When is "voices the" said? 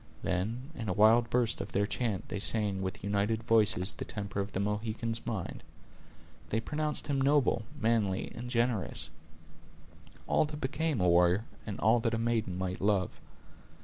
3.43-4.03